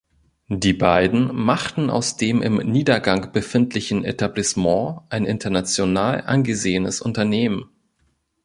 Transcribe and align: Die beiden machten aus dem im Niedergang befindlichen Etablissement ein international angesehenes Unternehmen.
Die 0.49 0.73
beiden 0.73 1.27
machten 1.45 1.91
aus 1.91 2.17
dem 2.17 2.41
im 2.41 2.55
Niedergang 2.57 3.31
befindlichen 3.31 4.03
Etablissement 4.03 5.01
ein 5.09 5.25
international 5.25 6.21
angesehenes 6.25 7.01
Unternehmen. 7.01 7.69